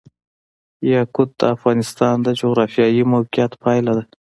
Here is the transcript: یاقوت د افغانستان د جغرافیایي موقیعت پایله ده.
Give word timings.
یاقوت 0.93 1.29
د 1.39 1.41
افغانستان 1.55 2.15
د 2.21 2.27
جغرافیایي 2.39 3.03
موقیعت 3.13 3.51
پایله 3.63 3.91
ده. 3.97 4.03